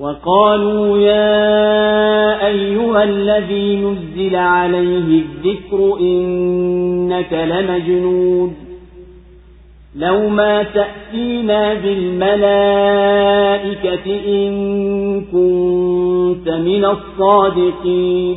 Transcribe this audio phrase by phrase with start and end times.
[0.00, 8.54] وقالوا يا أيها الذي نزل عليه الذكر إنك لمجنون
[9.96, 12.40] لو ما تأتينا بالملائكة
[14.28, 18.36] إن كنت من الصادقين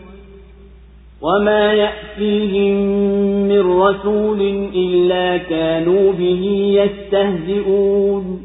[1.21, 2.73] وما يأتيهم
[3.47, 4.41] من رسول
[4.75, 6.43] إلا كانوا به
[6.81, 8.41] يستهزئون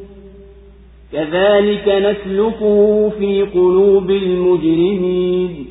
[1.13, 5.67] كذلك نسلكه في قلوب المجرمين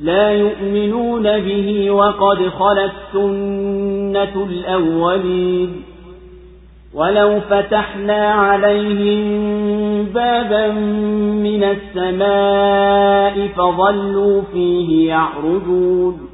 [0.00, 5.82] لا يؤمنون به وقد خلت سنة الأولين
[6.94, 9.22] ولو فتحنا عليهم
[10.04, 10.68] بابا
[11.46, 16.30] من السماء فظلوا فيه يعرجون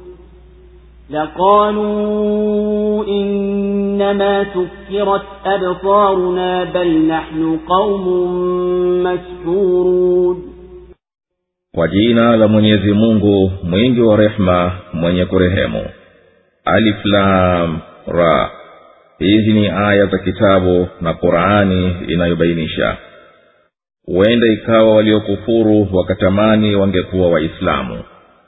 [1.09, 8.07] لقالوا إنما سكرت أبصارنا بل نحن قوم
[9.03, 10.57] مسحورون
[12.37, 15.85] la mwenyezi mungu mwingi wa rehema mwenye kurehemu.
[16.65, 18.51] Alif lam ra.
[19.19, 22.97] Hizi ni aya za kitabu na qurani inayobainisha.
[24.05, 28.03] Huenda ikawa waliokufuru wakatamani wangekuwa waislamu.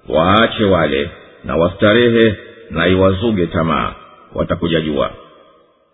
[0.10, 1.10] Waache wale
[1.44, 2.36] na wastarehe
[2.72, 3.94] na iwazuge tamaa.
[4.36, 5.12] Watakuja jua.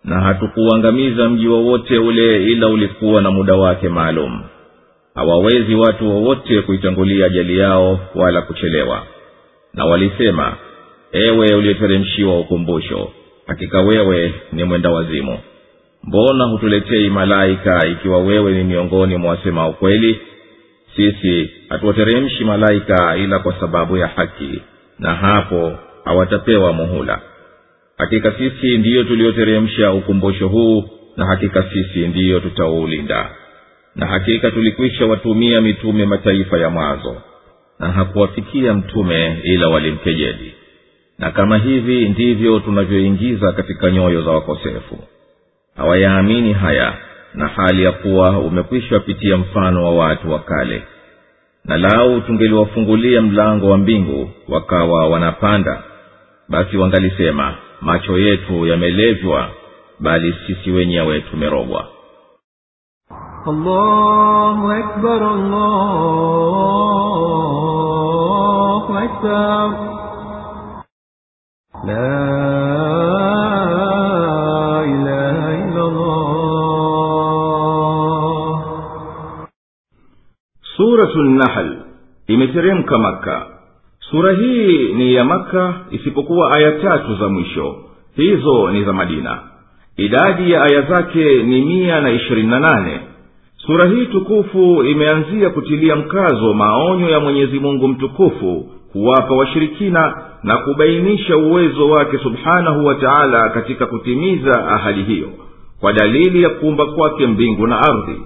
[0.04, 4.42] Na hatukuuangamiza mji wowote ule ila ulikuwa na muda wake maalum.
[5.14, 9.02] Hawawezi watu wowote kuitangulia ajali yao wala kuchelewa.
[9.74, 10.56] Na walisema
[11.12, 13.10] ewe uliyeteremshiwa ukumbusho
[13.46, 15.38] hakika wewe ni mwenda wazimu.
[16.04, 20.20] Mbona hutuletei malaika ikiwa wewe ni miongoni mwa wasema ukweli?
[20.96, 24.62] Sisi hatuwateremshi malaika ila kwa sababu ya haki
[24.98, 25.72] na hapo
[26.04, 27.20] hawatapewa muhula.
[27.98, 30.84] Hakika sisi ndiyo tulioteremsha ukumbusho huu
[31.16, 33.30] na hakika sisi ndiyo tutaulinda.
[33.96, 37.16] Na hakika tulikwisha watumia mitume mataifa ya mwanzo
[37.78, 40.54] na hakuwafikia mtume ila walimkejeli
[41.18, 44.98] na kama hivi ndivyo tunavyoingiza katika nyoyo za wakosefu.
[45.76, 46.94] Hawayaamini haya
[47.34, 50.82] na hali ya kuwa umekwisha pitia mfano wa watu wa kale.
[51.64, 55.82] Na lau tungeliwafungulia mlango wa mbingu wakawa wanapanda
[56.48, 59.48] basi wangalisema macho yetu yamelevywa
[60.00, 61.86] bali sisi wenyewe tumerogwa.
[63.46, 65.22] Allahu akbar,
[68.26, 69.95] allahu akbar.
[80.76, 81.40] Suratul
[82.28, 83.46] imeteremka Maka.
[84.10, 87.76] Sura hii ni ya Maka isipokuwa aya tatu za mwisho,
[88.16, 89.38] hizo ni za Madina.
[89.96, 93.00] Idadi ya aya zake ni mia na ishirini na nane.
[93.56, 101.36] Sura hii tukufu imeanzia kutilia mkazo maonyo ya Mwenyezi Mungu mtukufu kuwapa washirikina na kubainisha
[101.36, 105.28] uwezo wake subhanahu wa taala katika kutimiza ahadi hiyo
[105.80, 108.20] kwa dalili ya kuumba kwake mbingu na ardhi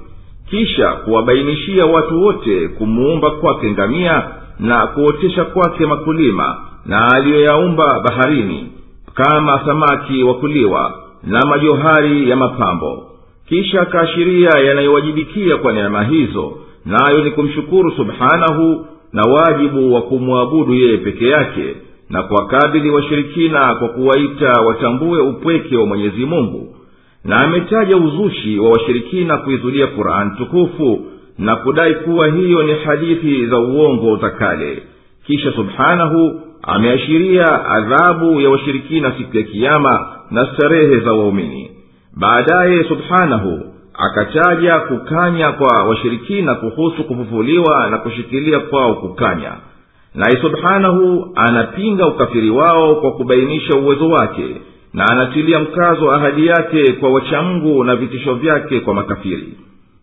[0.50, 4.22] kisha kuwabainishia watu wote kumuumba kwake ngamia
[4.58, 8.72] na kuotesha kwake makulima na aliyoyaumba baharini
[9.14, 13.06] kama samaki wa kuliwa na majohari ya mapambo.
[13.48, 16.52] Kisha akaashiria yanayowajibikia kwa neema hizo
[16.84, 21.74] nayo ni kumshukuru subhanahu na wajibu wa kumwabudu yeye peke yake
[22.10, 26.74] na kuwakabili washirikina kwa kuwaita watambue upweke wa mwenyezi mungu.
[27.24, 31.06] Na ametaja uzushi wa washirikina kuizulia qurani tukufu
[31.38, 34.82] na kudai kuwa hiyo ni hadithi za uongo za kale.
[35.26, 41.70] Kisha subhanahu ameashiria adhabu ya washirikina siku ya kiama na starehe za waumini.
[42.16, 43.60] Baadaye subhanahu
[44.00, 49.52] akataja kukanya kwa washirikina kuhusu kufufuliwa na kushikilia kwao kukanya.
[50.14, 54.56] Naye subhanahu anapinga ukafiri wao kwa kubainisha uwezo wake
[54.94, 59.48] na anatilia mkazo ahadi yake kwa wachamgu na vitisho vyake kwa makafiri.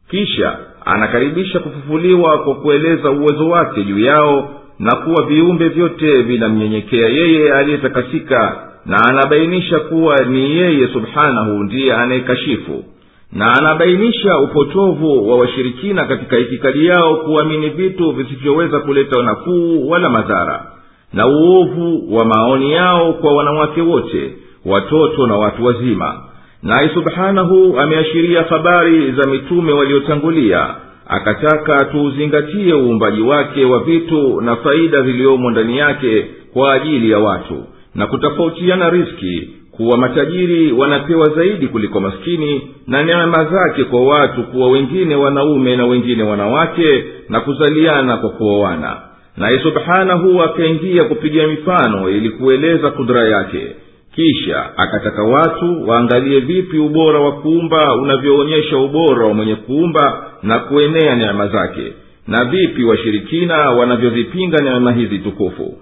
[0.10, 4.50] Kisha anakaribisha kufufuliwa kwa kueleza uwezo wake juu yao
[4.80, 12.84] na kuwa viumbe vyote vinamnyenyekea yeye aliyetakasika na anabainisha kuwa ni yeye subhanahu ndiye anayekashifu
[13.32, 20.72] na anabainisha upotovu wa washirikina katika itikadi yao kuamini vitu visivyoweza kuleta nafuu wala madhara
[21.14, 24.34] na uovu wa maoni yao kwa wanawake wote
[24.66, 26.24] watoto na watu wazima.
[26.64, 30.76] Naye subhanahu ameashiria habari za mitume waliotangulia
[31.08, 37.64] akataka tuuzingatie uumbaji wake wa vitu na faida ziliyomo ndani yake kwa ajili ya watu
[37.96, 44.70] na kutofautiana riski kuwa matajiri wanapewa zaidi kuliko maskini na neema zake kwa watu kuwa
[44.70, 48.98] wengine wanaume na wengine wanawake na kuzaliana kwa kuoana.
[49.38, 53.68] Naye subhanahu akaingia kupiga mifano ili kueleza kudura yake.
[54.16, 61.16] Kisha akataka watu waangalie vipi ubora wa kuumba unavyoonyesha ubora wa mwenye kuumba na kuenea
[61.16, 61.94] neema zake
[62.28, 65.78] na vipi washirikina wanavyozipinga neema hizi tukufu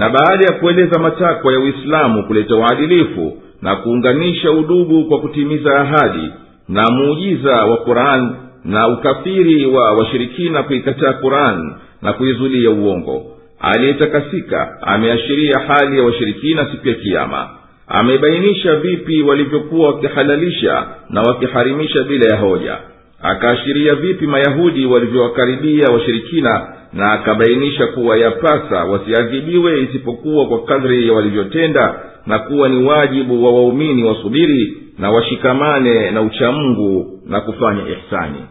[0.00, 6.32] na baada ya kueleza matakwa ya uislamu kuleta uadilifu na kuunganisha udugu kwa kutimiza ahadi
[6.68, 13.22] na muujiza wa quran na ukafiri wa washirikina kuikataa quran na kuizulia uongo
[13.60, 17.48] aliyetakasika ameashiria hali ya washirikina siku ya kiama
[17.88, 22.76] amebainisha vipi walivyokuwa wakihalalisha na wakiharimisha bila ya hoja.
[23.22, 32.00] Akaashiria vipi mayahudi walivyowakaribia washirikina na akabainisha kuwa yapasa wasiadhibiwe isipokuwa kwa kadri ya walivyotenda
[32.26, 38.44] na kuwa ni wajibu wa waumini wasubiri na washikamane na uchamungu na kufanya ihsani.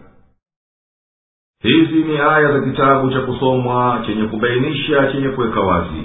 [1.64, 6.04] Hizi ni aya za kitabu cha kusomwa chenye kubainisha chenye kuweka wazi.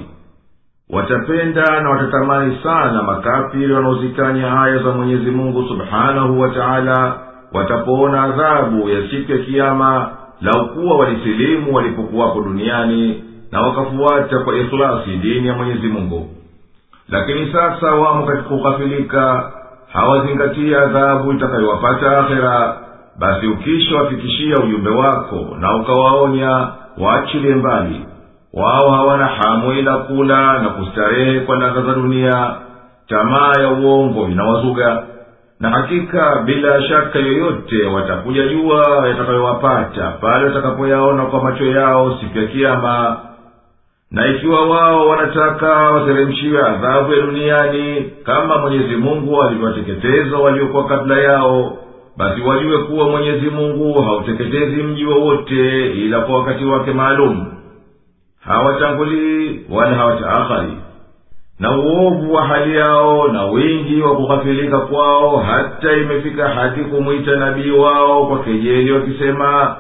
[0.91, 7.19] Watapenda na watatamani sana makafiri wanaozikanya aya za mwenyezi mungu subhanahu wa taala
[7.53, 15.47] watapoona adhabu ya siku ya kiama laukuwa walisilimu walipokuwapo duniani na wakafuata kwa ikhlasi dini
[15.49, 16.29] ya mwenyezi mungu.
[17.09, 19.53] Lakini sasa wamo katika kughafilika
[19.93, 22.77] hawazingatia adhabu itakayowapata akhera.
[23.19, 28.07] Basi ukishawafikishia ujumbe wako na ukawaonya waachilie mbali.
[28.53, 32.55] Wao hawana hamu ila kula na kustarehe kwa ladha za dunia.
[33.09, 35.03] Tamaa ya uongo inawazuga
[35.65, 42.47] na hakika bila shaka yoyote watakuja jua yatakayowapata pale watakapoyaona kwa macho yao siku ya
[42.47, 43.17] kiama
[44.11, 51.77] na ikiwa wao wanataka wateremshiwe adhabu ya duniani kama mwenyezi mungu alivyowateketeza waliokuwa kabla yao
[52.17, 57.47] basi wajue kuwa mwenyezi mungu hauteketezi mji wowote ila kwa wakati wake maalum.
[58.41, 60.73] Hawatangulii wala hawataakhari
[61.59, 67.71] na uovu wa hali yao na wingi wa kughafilika kwao hata imefika hadi kumwita nabii
[67.71, 69.77] wao kwa kejeli wakisema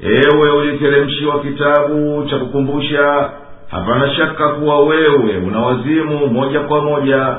[0.00, 3.30] ewe uliteremshiwa kitabu cha kukumbusha
[3.70, 7.36] hapana shaka kuwa wewe una wazimu moja kwa moja.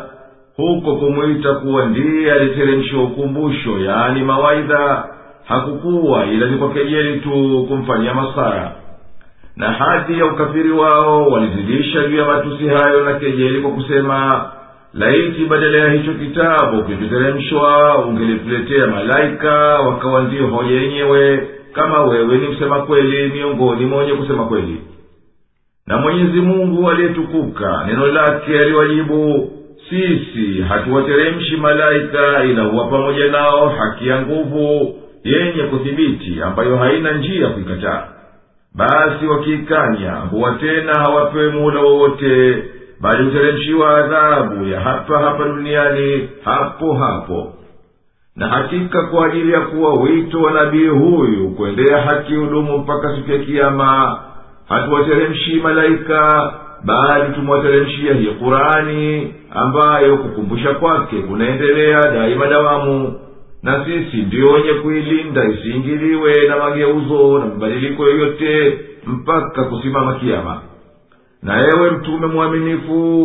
[0.57, 5.03] Huko kumwita kuwa ndiye aliteremshiwa ukumbusho yaani mawaidha
[5.45, 8.71] hakukuwa ila ni kwa kejeli tu kumfanyia masara
[9.57, 14.51] na hati ya ukafiri wao walizidisha juu ya matusi hayo na kejeli kwa kusema
[14.93, 22.81] laiti badala ya hicho kitabu kilichoteremshwa ungelituletea malaika wakawa ndiyo yenyewe kama wewe ni msema
[22.81, 24.81] kweli miongoni mwa kusema kweli.
[25.87, 29.51] Na mwenyezi mungu aliyetukuka neno lake aliwajibu
[29.89, 38.16] sisi hatuwateremshi malaika ila pamoja nao haki ya nguvu yenye kuthibiti ambayo haina njia kuikataa
[38.77, 42.63] basi wakiikanya huwa tena hawapewe muda wowote
[43.01, 47.53] bali huteremshiwa adhabu ya hapa hapa duniani hapo hapo.
[48.35, 53.31] Na hakika kwa ajili ya kuwa wito wa nabii huyu kuendea haki hudumu mpaka siku
[53.31, 54.19] ya kiama
[54.69, 56.53] hatuwateremshi malaika
[56.83, 63.19] bali tumewateremshia hii qurani ambayo kukumbusha kwake kunaendelea daima dawamu
[63.63, 70.61] na sisi ndio wenye kuilinda isiingiliwe na mageuzo na mabadiliko yoyote mpaka kusimama kiama.
[71.43, 73.23] Na ewe mtume mwaminifu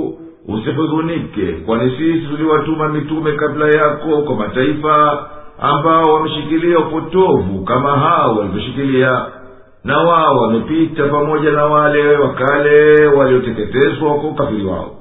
[0.48, 5.28] usihuzunike kwani sisi tuliwatuma mitume kabla yako kwa mataifa
[5.60, 9.26] ambao wameshikilia upotovu kama hao walivyoshikilia.
[9.84, 14.94] Na wao wamepita pamoja na wale wakale walioteketezwa kwa ukafiri wao.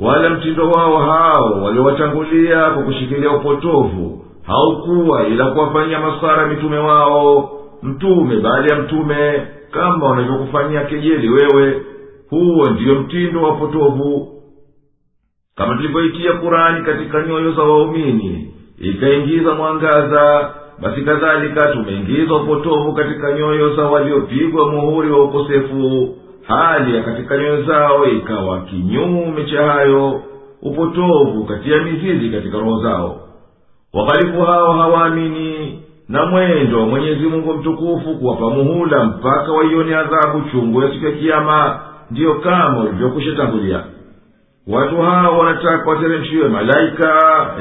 [0.00, 7.50] Wala mtindo wao hao waliowatangulia kwa kushikilia upotovu haukuwa ila kuwafanyia masara mitume wao
[7.82, 11.82] mtume baada ya mtume kama wanavyokufanyia kejeli wewe.
[12.30, 14.28] Huo ndiyo mtindo wa upotovu
[15.56, 20.50] kama tulivyoitia kurani katika nyoyo za waumini ikaingiza mwangaza
[20.82, 26.08] basi kadhalika tumeingiza upotovu katika nyoyo za waliopigwa muhuri wa ukosefu.
[26.42, 30.22] Hali ya katika nyoyo zao ikawa kinyume cha hayo
[30.62, 33.21] upotovu katia mizizi katika roho zao
[33.94, 40.82] waghalifu hao hawaamini na mwendo wa mwenyezi mungu mtukufu kuwapa muhula mpaka waione adhabu chungu
[40.82, 41.80] ya siku ya kiama
[42.10, 43.80] ndiyo kama ulivyokwisha tangulia.
[44.68, 47.10] Watu hao wanataka wateremshiwe malaika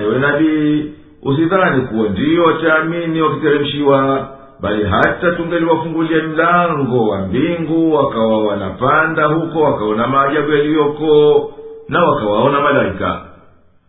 [0.02, 0.92] ewe nabii.
[1.24, 4.28] Usidhani kuwa ndiyo wataamini wakiteremshiwa
[4.62, 11.52] bali hata tungeliwafungulia mlango wa mbingu wakawa wanapanda huko wakaona maajabu yaliyoko
[11.90, 13.22] na wakawaona malaika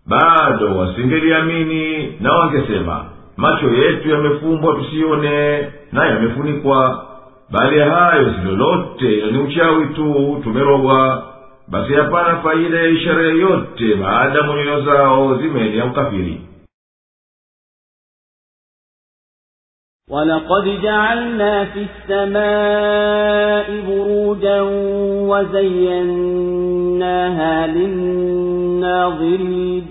[0.05, 3.05] bado wasingeliamini na wangesema
[3.37, 7.05] macho yetu yamefumbwa tusione na yamefunikwa
[7.51, 11.23] bali hayo si lolote ila ni uchawi tu tumerogwa
[11.67, 16.41] basi hapana faida ya ishara yoyote maadamu nyoyo zao zimeenea ukafiri
[20.09, 24.61] ولقد جعلنا في السماء بروجا
[26.47, 27.67] وزيناها
[28.67, 29.90] للناظرين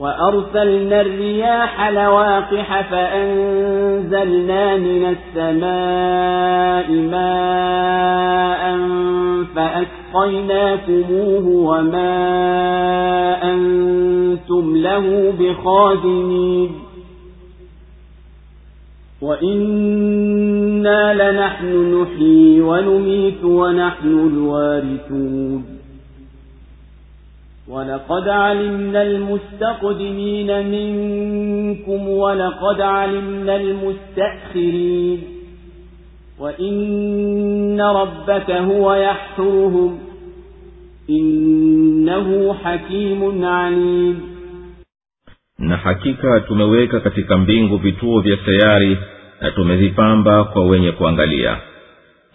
[0.00, 8.78] وأرسلنا الرياح لواقح فأنزلنا من السماء ماء
[9.54, 12.14] فأسقيناكموه وما
[13.42, 16.70] أنتم له بخازنين.
[19.22, 25.69] وإنا لنحن نحيي ونميت ونحن الوارثون.
[27.69, 35.23] ولقد علمنا المستقدمين منكم ولقد علمنا المستأخرين
[36.39, 39.99] وإن ربك هو يحشرهم
[41.09, 44.35] إنه حكيم عليم
[45.59, 48.97] na hakika tumeweka katika mbingu vituo vya sayari
[49.41, 51.57] na tumezipamba kwa wenye kuangalia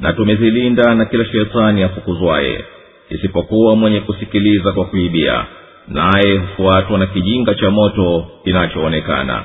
[0.00, 2.64] na tumezilinda na kila shetani afukuzwaye
[3.09, 5.45] isipokuwa mwenye kusikiliza kwa kuibia
[5.87, 9.43] naye hufuatwa na kijinga cha moto kinachoonekana.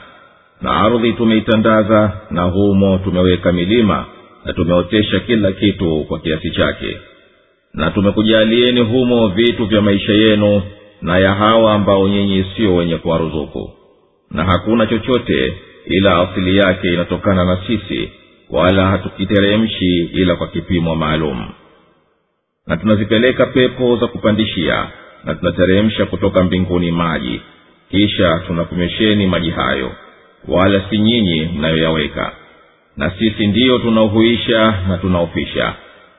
[0.62, 4.05] Na ardhi tumeitandaza na humo tumeweka milima
[4.45, 6.97] na tumeotesha kila kitu kwa kiasi chake.
[7.75, 10.62] Na tumekujalieni humo vitu vya maisha yenu
[11.02, 13.71] na ya hawa ambao nyinyi sio wenye kuwaruzuku.
[14.31, 15.55] Na hakuna chochote
[15.87, 18.12] ila asili yake inatokana na sisi
[18.50, 21.49] wala hatukiteremshi ila kwa kipimo maalum
[22.71, 24.87] na tunazipeleka pepo za kupandishia
[25.25, 27.41] na tunateremsha kutoka mbinguni maji.
[27.91, 29.93] Kisha tunakumesheni maji hayo
[30.49, 32.33] wala si nyinyi mnayoyaweka.
[32.97, 35.75] Na sisi ndiyo tunaohuisha na tunaofisha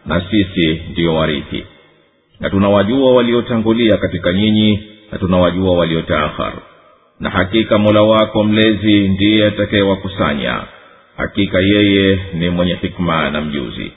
[0.06, 1.64] na sisi ndiyo warithi.
[2.40, 6.54] Na tunawajua waliotangulia katika nyinyi na tunawajua waliotaakhar
[7.20, 10.62] na hakika mola wako mlezi ndiye atakayewakusanya.
[11.18, 13.92] Hakika yeye ni mwenye hikma na mjuzi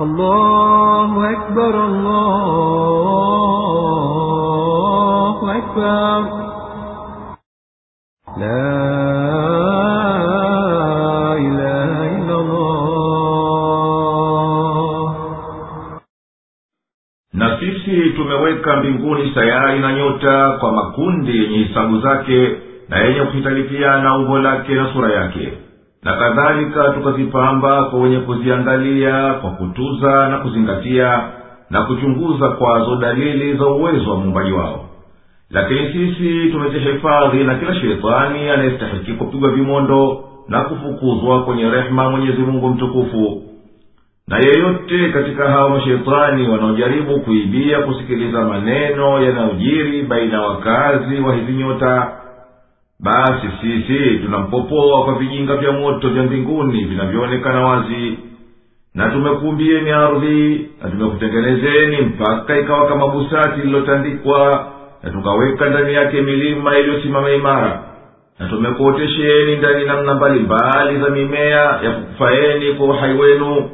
[0.00, 1.74] الله أكبر
[4.12, 6.20] الله أكبر
[8.38, 8.72] لا
[11.38, 12.82] إله إلا الله
[17.34, 22.56] na sisi tumeweka mbinguni sayari na nyota kwa makundi yenye hisabu zake
[22.88, 25.52] na yenye kuhitalifiana umbo lake na sura yake
[26.07, 31.21] na kadhalika tukazipamba kwa wenye kuziangalia kwa kutuza na kuzingatia
[31.69, 34.85] na kuchunguza kwazo dalili za uwezo wa muumbaji wao.
[35.51, 42.69] Lakini sisi tumezihifadhi na kila shetani anayestahiki kupigwa vimondo na kufukuzwa kwenye rehema mwenyezi mungu
[42.69, 43.41] mtukufu.
[44.27, 51.53] Na yeyote katika hao mashetani wanaojaribu kuibia kusikiliza maneno yanayojiri baina ya wakazi wa hizi
[51.53, 52.11] nyota
[52.99, 58.17] basi sisi tunampopoa kwa vijinga vya moto vya mbinguni vinavyoonekana wazi.
[58.95, 64.67] Na tumekuumbieni ardhi na tumekutengenezeni mpaka ikawa kama busati lililotandikwa
[65.03, 67.83] na tukaweka ndani yake milima iliyosimama imara.
[68.39, 73.69] Na tumekuotesheni ndani namna mbalimbali za mimea ya kukufaeni kwa uhai wenu.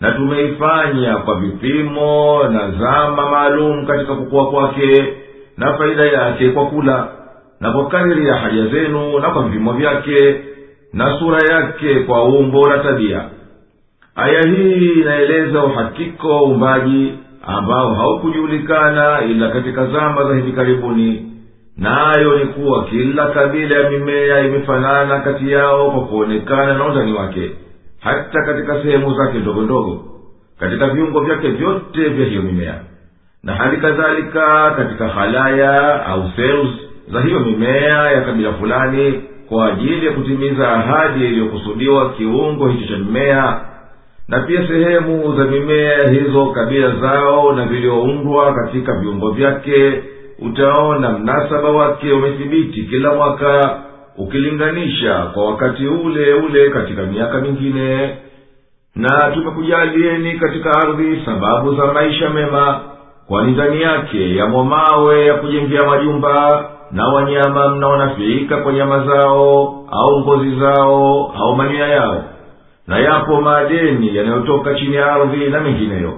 [0.00, 5.14] Na tumeifanya kwa vipimo na zama maalum katika kukua kwake
[5.56, 7.08] na faida yake kwa kula
[7.62, 10.40] na kwa kadiri ya haja zenu na kwa vipimo vyake
[10.92, 13.24] na sura yake kwa umbo la tabia.
[14.14, 21.32] Aya hii inaeleza uhakika wa uumbaji ambao haukujulikana ila katika zama za hivi karibuni.
[21.76, 27.50] Nayo ni kuwa kila kabila ya mimea imefanana kati yao kwa kuonekana na undani wake
[28.00, 30.04] hata katika sehemu zake ndogo ndogo
[30.60, 32.74] katika viungo vyake vyote vya hiyo mimea.
[33.42, 36.68] Na hali kadhalika katika halaya au cells
[37.08, 42.98] za hiyo mimea ya kabila fulani kwa ajili ya kutimiza ahadi iliyokusudiwa kiungo hicho cha
[42.98, 43.60] mimea
[44.28, 50.02] na pia sehemu za mimea hizo kabila zao na vilioundwa katika viungo vyake
[50.38, 53.80] utaona mnasaba wake umethibiti kila mwaka
[54.18, 58.16] ukilinganisha kwa wakati ule ule katika miaka mingine.
[58.96, 62.80] Na tumekujalieni katika ardhi sababu za maisha mema
[63.28, 70.20] kwani ndani yake yamo mawe ya kujengea majumba na wanyama mnaonafiika kwa nyama zao au
[70.20, 72.24] ngozi zao au manyoya yao.
[72.86, 76.12] Na yapo madeni yanayotoka chini ya ardhi na mengineyo.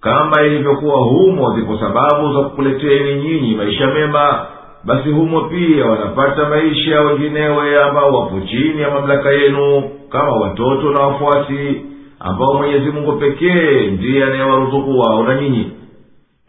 [0.00, 4.46] Kama ilivyokuwa humo zipo sababu za kukuleteni nyinyi maisha mema
[4.84, 11.00] basi humo pia wanapata maisha wenginewe ambao wapo chini ya mamlaka yenu kama watoto na
[11.06, 11.82] wafuasi
[12.20, 15.70] ambao mwenyezi mungu pekee ndiye anayewaruzuku wao na nyinyi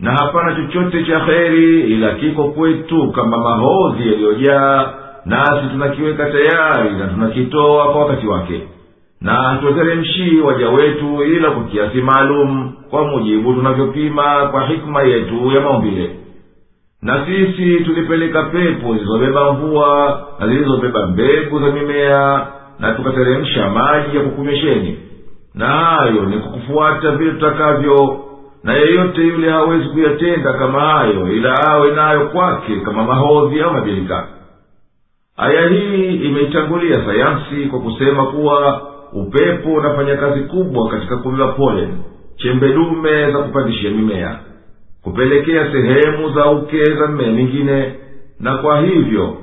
[0.01, 4.93] na hapana chochote cha kheri ila kiko kwetu kama mahodhi yaliyojaa
[5.25, 8.61] nasi tunakiweka tayari na tunakitoa kwa wakati wake.
[9.21, 15.61] Na hatuwateremshii waja wetu ila kwa kiasi maalum kwa mujibu tunavyopima kwa hikma yetu ya
[15.61, 16.09] maumbile.
[17.01, 22.47] Na sisi tulipeleka pepo zilizobeba mvua na zilizobeba mbegu za mimea
[22.79, 24.97] na tukateremsha maji ya kukunywesheni
[25.55, 28.19] na hayo ni kukufuata vile tutakavyo
[28.63, 34.27] na yeyote yule hawezi kuyatenda kama hayo ila awe nayo kwake kama mahodhi au mabilika
[35.37, 38.81] aya hii imeitangulia sayansi kwa kusema kuwa
[39.13, 41.89] upepo unafanya kazi kubwa katika kubeba polen
[42.37, 44.39] chembe dume za kupandishia mimea
[45.03, 47.93] kupelekea sehemu za uke za mmea mingine
[48.39, 49.37] na kwa hivyo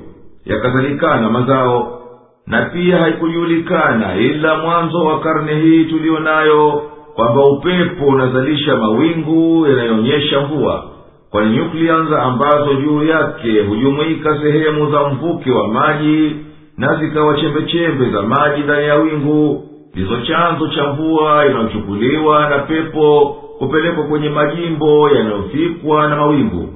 [0.45, 2.01] yakazalikana mazao
[2.47, 6.81] na pia haikujulikana ila mwanzo wa karne hii tuliyo nayo
[7.15, 10.83] kwamba upepo unazalisha mawingu yanayoonyesha mvua
[11.31, 16.35] kwani nyuklians ambazo juu yake hujumuika sehemu za mvuke wa maji
[16.77, 23.35] na zikawa chembechembe za maji ndani ya wingu ndizo chanzo cha mvua inayochukuliwa na pepo
[23.59, 26.69] kupelekwa kwenye majimbo yanayofikwa na mawingu.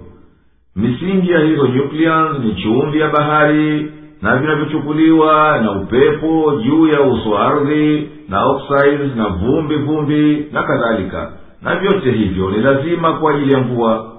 [0.76, 3.91] Misingi ya hizo nucleons ni chumvi ya bahari
[4.24, 10.64] na vinavyochukuliwa na upepo juu ya uso wa ardhi na oxides na vumbi vumbi na
[10.64, 11.32] kadhalika.
[11.62, 14.12] Na vyote hivyo ni lazima kwa ajili ya mvua.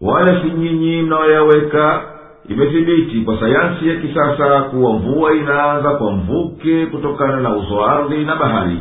[0.00, 2.02] Wala si nyinyi mnayoyaweka
[2.48, 8.24] imethibiti kwa sayansi ya kisasa kuwa mvua inaanza kwa mvuke kutokana na uso wa ardhi
[8.24, 8.78] na bahari.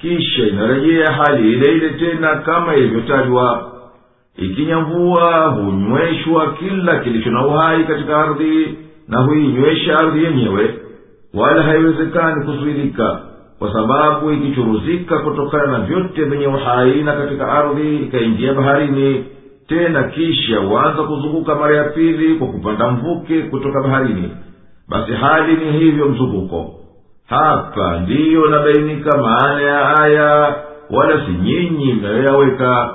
[0.00, 3.70] Kisha inarejea hali ile ile tena kama ilivyotajwa.
[4.36, 10.74] Ikinya mvua hunyweshwa kila kilicho na uhai katika ardhi na huinywesha ardhi yenyewe
[11.34, 13.20] wala haiwezekani kuzuilika
[13.58, 19.24] kwa sababu ikichuruzika kutokana na vyote vyenye uhai na katika ardhi ikaingia baharini
[19.68, 24.30] tena kisha huanza kuzunguka mara ya pili kwa kupanda mvuke kutoka baharini
[24.88, 26.74] basi hali ni hivyo mzunguko.
[27.28, 30.54] Hapa ndiyo nabainika maana ya aya
[30.90, 32.94] wala si nyinyi mnayoyaweka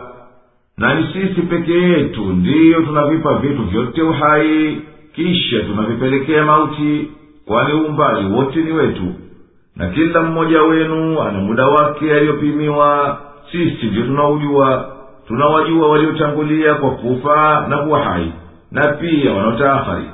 [0.78, 4.82] na ni sisi peke yetu ndiyo tunavipa vitu vyote uhai
[5.16, 7.12] kisha tunavipelekea mauti
[7.46, 9.14] kwani umbali wote ni wetu.
[9.76, 13.18] Na kila mmoja wenu ana muda wake aliyopimiwa.
[13.52, 14.92] Sisi ndio tunaujua.
[15.28, 18.34] Tunawajua waliotangulia kwa kufa na kuwa hai
[18.72, 20.06] na pia wanaotaakhari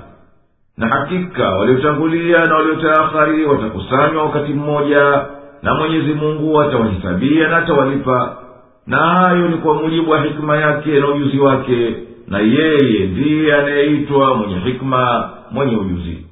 [0.77, 5.25] na hakika waliotangulia na waliotaakhari watakusanywa wakati mmoja
[5.61, 8.37] na mwenyezi mungu atawahesabia na atawalipa.
[8.87, 11.95] Na hayo ni kwa mujibu wa hikima yake na ujuzi wake
[12.27, 16.25] na yeye ndiye anayeitwa mwenye hikma mwenye ujuzi.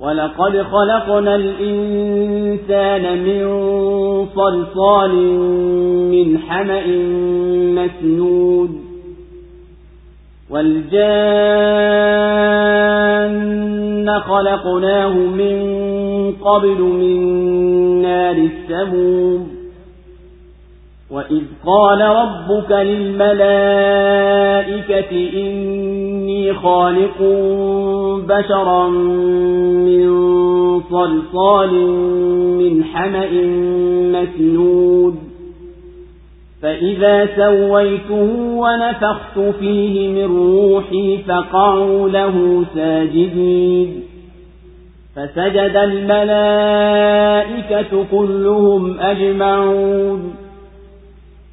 [0.00, 3.42] ولقد خلقنا الإنسان من
[4.34, 5.14] صلصال
[6.10, 6.86] من حمأ
[7.78, 8.70] مسنود
[12.82, 15.56] والجان خلقناه من
[16.32, 17.18] قبل من
[18.02, 19.61] نار السموم
[21.22, 23.30] وإذ قال ربك للملائكة
[25.34, 27.22] إني خالق
[28.28, 30.10] بشرا من
[30.90, 31.72] صلصال
[32.58, 33.28] من حمأ
[34.12, 35.14] مسنود
[36.62, 44.02] فإذا سويته ونفخت فيه من روحي فقعوا له ساجدين
[45.16, 47.12] فسجد الملائكة
[48.10, 50.41] كلهم أجمعون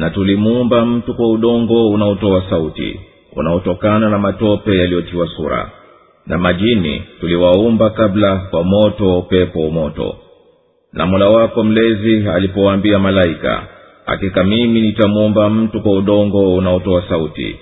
[0.00, 3.00] na tulimuumba mtu kwa udongo unaotoa sauti
[3.36, 5.70] unaotokana na matope yaliyotiwa sura.
[6.26, 10.16] Na majini tuliwaumba kabla kwa moto wa upepo moto.
[10.92, 13.62] Na mola wako mlezi alipowaambia malaika
[14.06, 17.56] hakika mimi nitamuumba mtu kwa udongo unaotoa sauti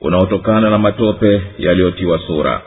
[0.00, 2.60] unaotokana na matope yaliyotiwa sura.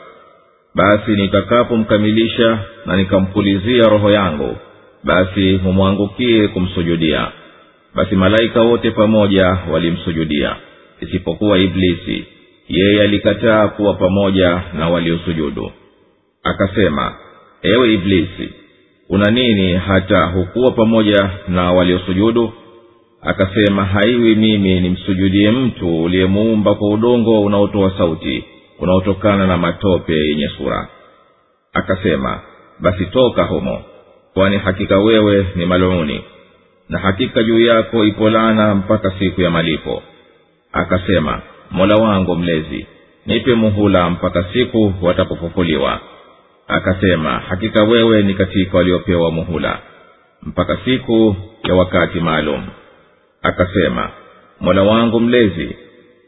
[0.74, 4.56] Basi nitakapomkamilisha na nikampulizia roho yangu
[5.04, 7.28] basi humwangukie kumsujudia
[7.94, 10.56] basi malaika wote pamoja walimsujudia.
[11.00, 12.24] Isipokuwa iblisi
[12.68, 15.70] yeye alikataa kuwa pamoja na waliosujudu.
[16.42, 17.14] Akasema
[17.62, 18.48] ewe iblisi
[19.08, 22.52] una nini hata hukuwa pamoja na waliosujudu?
[23.22, 28.44] Akasema haiwi mimi nimsujudie mtu uliyemuumba kwa udongo unaotoa sauti
[28.78, 30.88] unaotokana na matope yenye sura.
[31.72, 32.40] Akasema
[32.80, 33.82] basi toka humo
[34.34, 36.20] kwani hakika wewe ni maluni
[36.88, 40.02] na hakika juu yako ipo lana mpaka siku ya malipo.
[40.72, 42.86] Akasema mola wangu mlezi
[43.26, 46.00] nipe muhula mpaka siku watapofufuliwa.
[46.68, 49.78] Akasema hakika wewe ni katika waliopewa muhula
[50.42, 51.36] mpaka siku
[51.68, 52.66] ya wakati maalum.
[53.42, 54.10] Akasema
[54.60, 55.76] mola wangu mlezi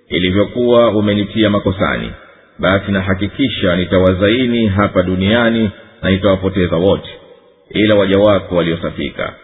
[0.09, 2.13] ilivyokuwa umenitia makosani
[2.59, 5.71] basi nahakikisha nitawazaini hapa duniani
[6.03, 7.09] na nitawapoteza wote
[7.71, 9.35] ila waja wako waliosafika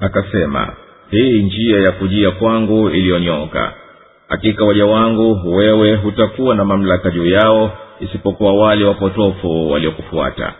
[0.00, 0.72] akasema
[1.10, 3.72] hii njia ya kujia kwangu iliyonyoka.
[4.28, 10.52] Hakika waja wangu wewe hutakuwa na mamlaka juu yao isipokuwa wale wapotofu waliokufuata.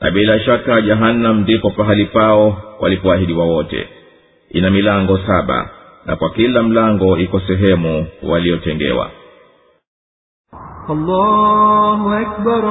[0.00, 3.88] Na bila shaka jahannam ndipo pahali pao walipoahidiwa wote.
[4.50, 5.70] Ina milango saba
[6.06, 9.10] na kwa kila mlango iko sehemu waliotengewa.
[10.88, 12.64] Allahu akbar,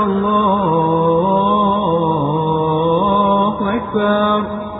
[2.73, 4.72] allahu akbar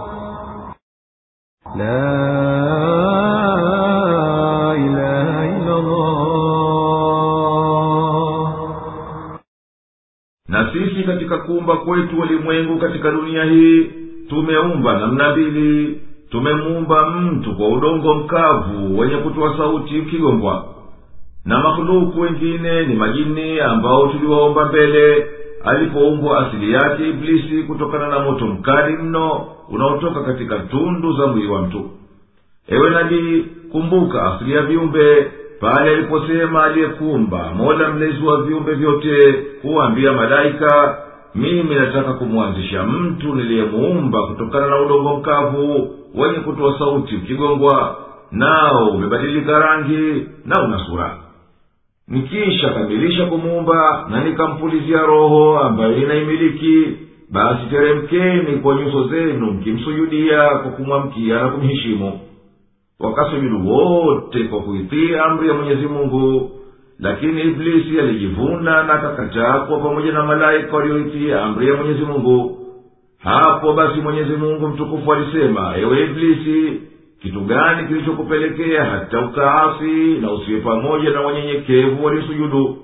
[10.48, 13.84] na sisi katika kuumba kwetu ulimwengu katika dunia hii
[14.30, 16.02] tumeumba namna mbili.
[16.30, 20.66] Tumemuumba mtu kwa udongo mkavu wenye kutoa sauti ukigongwa
[21.46, 25.26] na makhuluku wengine ni majini ambao tuliwaomba mbele.
[25.66, 31.62] Alipoumbwa asili yake iblisi kutokana na moto mkali mno unaotoka katika tundu za mwili wa
[31.62, 31.90] mtu.
[32.68, 40.14] Ewe nabii kumbuka asili ya viumbe pale aliposema aliyekumba mola mlezi wa viumbe vyote kuwaambia
[40.14, 40.98] malaika
[41.36, 47.96] mimi nataka kumwanzisha mtu niliyemuumba kutokana na udongo mkavu wenye kutoa sauti ukigongwa
[48.32, 51.18] nao umebadilika rangi na una sura.
[52.08, 56.88] Nikisha kamilisha kumuumba na nikampulizia roho ambayo ninaimiliki
[57.34, 62.20] basi teremkeni kwa nyuso zenu mkimsujudia kwa kumwamkia na kumheshimu.
[63.00, 66.52] Wakasujudu wote kwa kuitii amri ya mwenyezi mungu.
[67.00, 72.60] Lakini iblisi alijivuna na akakataa pamoja na malaika walioitii amri ya mwenyezi mungu.
[73.20, 76.82] Hapo basi mwenyezi mungu mtukufu alisema ewe iblisi
[77.22, 82.78] kitu gani kilichokupelekea hata ukaasi na usiwe pamoja na wanyenyekevu walisujudu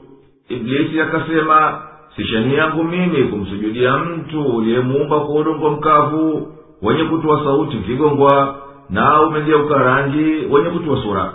[0.50, 1.82] iblisi akasema
[2.16, 6.48] si shani yangu mimi kumsujudia mtu uliyemuumba kwa udongo mkavu
[6.82, 8.56] wenye kutoa sauti ukigongwa
[8.90, 11.34] na umegeuka rangi wenye kutoa sura.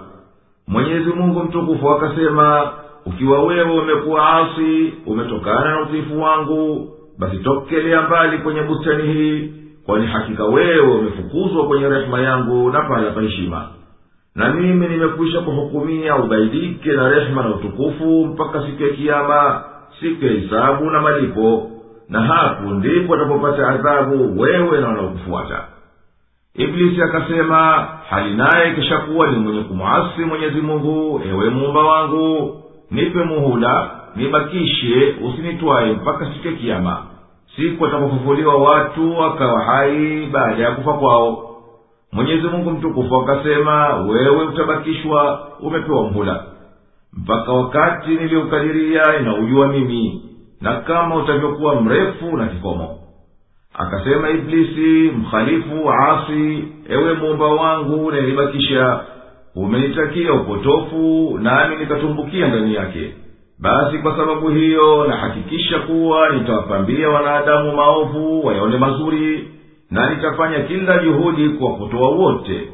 [0.69, 2.71] Mwenyezi mungu mtukufu akasema
[3.07, 9.53] ukiwa wewe umekuwa asi umetokana na utiifu wangu basi tokelea mbali kwenye bustani hii
[9.87, 13.69] kwani hakika wewe umefukuzwa kwenye rehema yangu na pahala pa heshima.
[14.35, 19.65] Na mimi nimekwisha kuhukumia ubaidike na rehema na utukufu mpaka siku ya kiama
[20.05, 21.71] siku ya hisabu na malipo
[22.09, 25.65] na hapo ndipo atapopata adhabu wewe na wanaokufuata.
[26.55, 32.57] Iblisi akasema hali naye ikishakuwa ni mwenye kumwasi mwenyezi mungu ewe muumba wangu
[32.91, 37.03] nipe muhula nibakishe usinitwaye mpaka siku ya kiama
[37.57, 41.51] siku atakapofufuliwa watu akawa hai baada ya kufa kwao.
[42.13, 46.45] Mwenyezi mungu mtukufu akasema wewe utabakishwa umepewa mhula
[47.17, 50.23] mpaka wakati niliukadiria inaujua mimi
[50.61, 52.99] na kama utavyokuwa mrefu na kikomo.
[53.75, 59.01] Akasema iblisi mkhalifu asi ewe muumba wangu nilibakisha
[59.55, 63.15] umenitakia upotofu nami nikatumbukia ndani yake.
[63.59, 69.49] Basi kwa sababu hiyo nahakikisha kuwa nitawapambia wanadamu maovu wayaone mazuri
[69.91, 72.69] na nitafanya kila juhudi kuwapotoa wote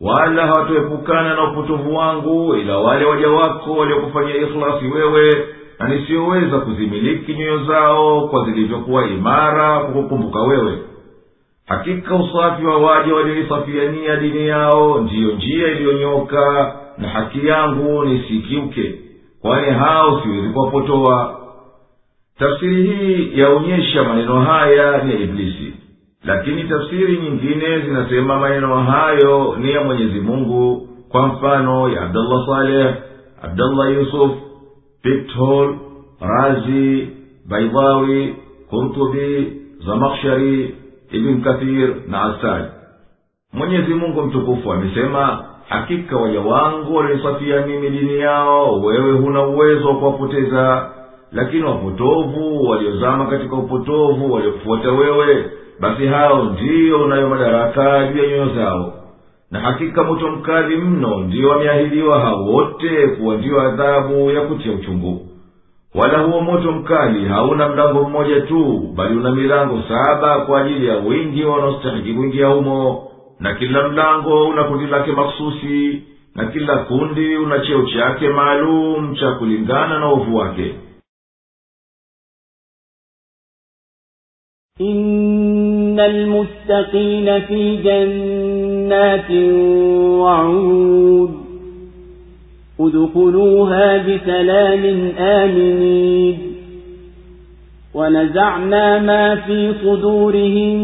[0.00, 5.46] wala hawatoepukana na upotovu wangu ila wale waja wako waliokufanyia ikhlasi wewe
[5.78, 10.78] na nisiyoweza kuzimiliki nyoyo zao kwa zilivyokuwa imara kwa kukumbuka wewe.
[11.66, 18.94] Hakika usafi wa waja walioisafiania dini yao ndiyo njia iliyonyoka na haki yangu nisikiuke
[19.42, 21.40] kwani hao siwezi kuwapotoa.
[22.38, 25.72] Tafsiri hii yaonyesha maneno haya ni ya iblisi
[26.24, 30.88] lakini tafsiri nyingine zinasema maneno hayo ni ya mwenyezi mungu.
[31.08, 32.94] Kwa mfano ya abdallah saleh
[33.42, 34.30] abdallah yusuf
[35.02, 35.74] piktol
[36.20, 37.08] razi
[37.48, 38.34] baidawi
[38.70, 39.52] kurtubi
[39.86, 40.74] zamakhshari
[41.12, 42.64] ibn kathir na asad
[43.52, 49.94] mwenyezi mungu mtukufu amesema hakika waja wangu walinisafia mimi dini yao wewe huna uwezo wa
[49.96, 50.90] kuwapoteza.
[51.32, 58.54] Lakini wapotovu waliozama katika upotovu waliokufuata wewe basi hao ndiyo unayo madaraka juu ya nyoyo
[58.54, 58.92] zao.
[59.50, 65.28] Na hakika moto mkali mno ndiyo wameahidiwa hao wote kuwa ndiyo adhabu ya kutia uchungu.
[65.94, 70.96] Wala huo moto mkali hauna mlango mmoja tu bali una milango saba kwa ajili ya
[70.96, 73.10] wingi wanaostahiki kuingia humo.
[73.40, 76.02] Na kila mlango una kundi lake makususi
[76.34, 80.74] na kila kundi una cheo chake maalum cha kulingana na uovu wake
[85.94, 89.30] إن المتقين في جنات
[90.20, 91.44] وعيون
[92.80, 96.38] ادخلوها بسلام آمنين
[97.94, 100.76] ونزعنا ما في صدورهم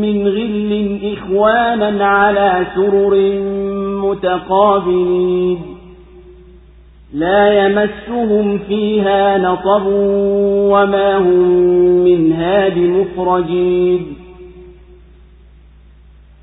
[0.00, 3.40] من غل إخوانا على سرر
[4.02, 5.58] متقابلين
[7.14, 9.86] لا يمسهم فيها نصب
[10.72, 11.48] وما هم
[12.04, 14.21] منها بمخرجين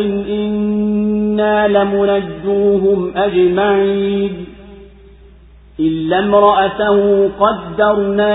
[0.00, 4.46] إنا لمنجوهم أجمعين
[5.80, 8.34] إلا امرأته قدرنا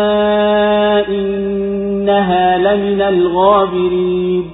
[1.07, 4.51] إنها لمن الغابرين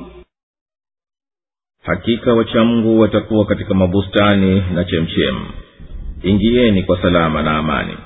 [1.83, 5.35] hakika wachamngu watakuwa katika mabustani na chemchem
[6.23, 7.97] ingieni kwa salama na amani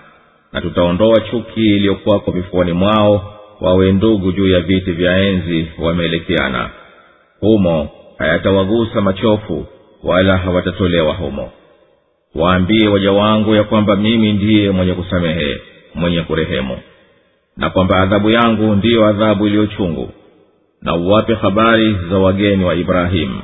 [0.54, 6.70] na tutaondoa chuki iliyokuwako vifuani mwao wawe ndugu juu ya viti vya enzi wameelekeana
[7.40, 9.67] humo hayatawagusa machofu
[10.03, 11.51] wala hawatatolewa humo.
[12.35, 15.61] Waambie waja wangu ya kwamba mimi ndiye mwenye kusamehe
[15.95, 16.79] mwenye kurehemu
[17.57, 20.11] na kwamba adhabu yangu ndiyo adhabu iliyochungu
[20.83, 23.41] na uwape habari za wageni wa ibrahimu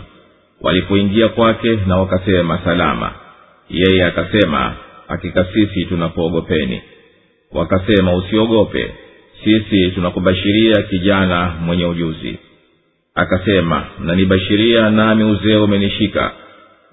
[0.61, 3.13] walipoingia kwake na wakasema salama
[3.71, 4.75] yeye akasema
[5.09, 6.83] hakika sisi tunakuogopeni.
[7.53, 8.95] Wakasema usiogope
[9.45, 12.39] sisi tunakubashiria kijana mwenye ujuzi
[13.15, 16.33] akasema mnanibashiria nami uzee umenishika.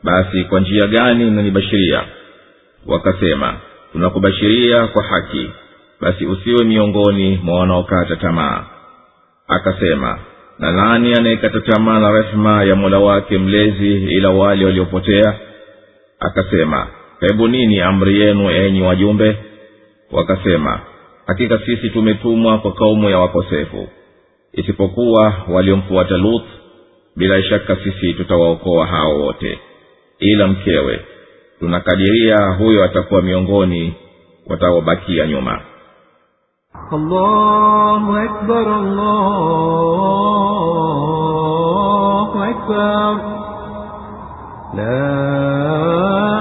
[0.04, 2.04] Basi kwa njia gani mnanibashiria
[2.86, 3.54] wakasema
[3.92, 5.50] tunakubashiria kwa haki.
[6.02, 8.66] Basi usiwe miongoni mwa wanaokata tamaa.
[9.48, 10.20] Akasema
[10.60, 15.34] na nani anayekata tamaa na rehema ya mola wake mlezi ila wale waliopotea?
[16.20, 16.88] Akasema
[17.20, 19.38] hebu nini amri yenu enyi wajumbe?
[20.12, 20.80] Wakasema
[21.28, 23.90] hakika sisi tumetumwa kwa kaumu ya wakosefu
[24.54, 26.46] isipokuwa waliomfuata luth
[27.16, 29.60] bila shaka sisi tutawaokoa hao wote
[30.20, 31.06] ila mkewe
[31.60, 33.94] tunakadiria huyo atakuwa miongoni
[34.48, 35.62] watawabakia nyuma
[36.92, 38.68] allahu akbar,
[41.10, 43.20] allahu akbar.
[44.76, 46.39] La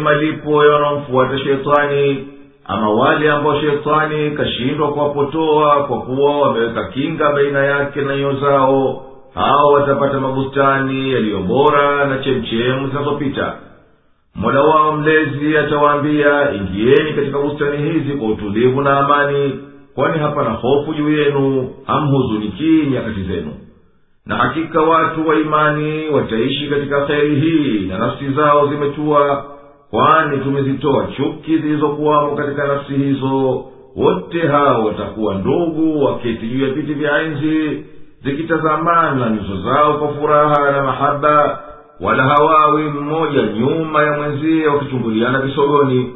[0.00, 2.26] malipo yanayomfuata shetani
[2.64, 9.06] ama wale ambao shetani kashindwa kuwapotoa kwa kuwa wameweka kinga baina yake na nyoyo zao
[9.34, 13.54] hao watapata mabustani yaliyo bora na chemchemu zinazopita.
[14.34, 19.58] Mola wao mlezi atawaambia ingieni katika bustani hizi kwa utulivu na amani
[19.94, 23.52] kwani hapana hofu juu yenu hamhuzunikii nyakati zenu.
[24.26, 29.44] Na hakika watu wa imani wataishi katika kheri hii na nafsi zao zimetua
[29.90, 33.64] kwani tumezitoa chuki zilizokuwamo katika nafsi hizo
[33.96, 37.84] wote hao watakuwa ndugu waketi juu ya viti vya enzi
[38.24, 41.60] zikitazamana nyuso zao kwa furaha na mahaba
[42.00, 46.14] wala hawawi mmoja nyuma ya mwenzie wakichunguliana visogoni.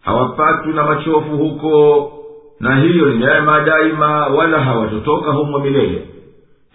[0.00, 2.12] Hawapatwi na machofu huko
[2.60, 6.08] na hiyo ni neema daima wala hawatotoka humo milele.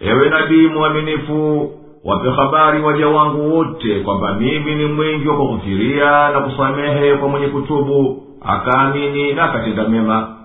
[0.00, 1.70] Ewe nabii mwaminifu
[2.04, 7.46] wape habari waja wangu wote kwamba mimi ni mwingi wa kughufiria na kusamehe kwa mwenye
[7.46, 10.36] kutubu akaamini na akatenda mema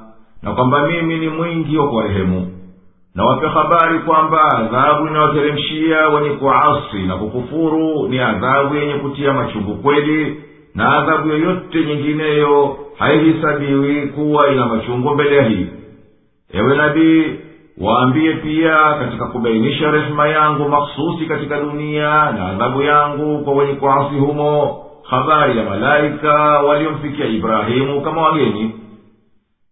[0.44, 2.48] na kwamba mimi ni mwingi wa kuwarehemu.
[3.16, 9.76] Na wape habari kwamba adhabu inayoteremshia wenye kuasi na kukufuru ni adhabu yenye kutia machungu
[9.76, 10.42] kweli
[10.76, 15.68] na adhabu yoyote nyingineyo haihisabiwi kuwa ina machungu mbele ya hii.
[16.54, 17.26] Ewe nabii
[17.82, 24.16] waambie pia katika kubainisha rehema yangu makhususi katika dunia na adhabu yangu kwa wenye kuasi
[24.16, 28.72] humo habari ya malaika waliomfikia ibrahimu kama wageni.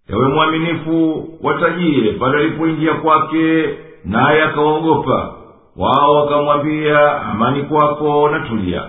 [0.10, 3.70] Ewe mwaminifu watajie pale alipoingia kwake
[4.06, 5.34] naye akawaogopa
[5.78, 8.84] wao wakamwambia amani kwako na tulia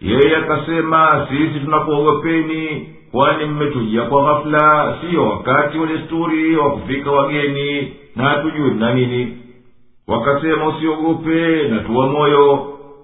[0.00, 7.92] yeye akasema sisi tunakuogopeni kwani mmetujia kwa ghafula siyo wakati wa desturi wa kufika wageni
[8.16, 9.38] na hatujui mna nini
[10.08, 12.56] wakasema usiogope na tuwa moyo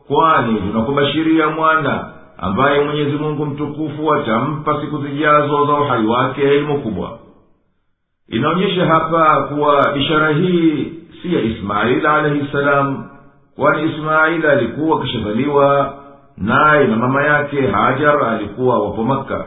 [0.09, 7.19] kwani tunakubashiria mwana ambaye mwenyezi mungu mtukufu atampa siku zijazo za uhai wake elimu kubwa.
[8.29, 10.93] Inaonyesha hapa kuwa bishara hii
[11.23, 13.09] si ya ismaili alaihi salam
[13.57, 15.95] kwani ismaili alikuwa akishazaliwa
[16.37, 19.45] naye na mama yake hajar alikuwa wapo makka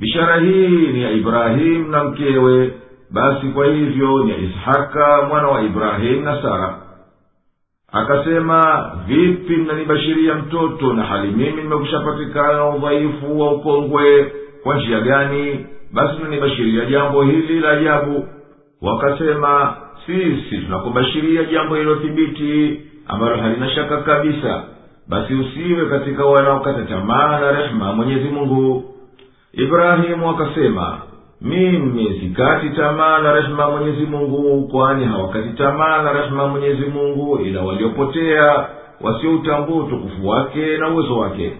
[0.00, 2.72] bishara hii ni ya ibrahimu na mkewe.
[3.10, 6.78] Basi kwa hivyo ni ya ishaka mwana wa ibrahimu na sara.
[7.92, 14.32] Akasema vipi mnanibashiria mtoto na hali mimi nimekushapatikana na udhaifu wa ukongwe?
[14.62, 15.66] Kwa njia gani?
[15.92, 18.28] Basi mnanibashiria jambo hili la ajabu.
[18.82, 19.76] Wakasema
[20.06, 24.62] sisi tunakubashiria jambo hililothibiti ambalo halina shaka kabisa.
[25.08, 28.84] Basi usiwe katika wanaokata tamaa na rehema mwenyezi mungu
[29.56, 30.98] ibrahimu akasema
[31.40, 37.62] mimi sikati tamaa na rehema mwenyezi mungu kwani hawakati tamaa na rehema mwenyezi mungu ila
[37.62, 38.66] waliopotea
[39.00, 41.52] wasioutambua utukufu wake na uwezo wake.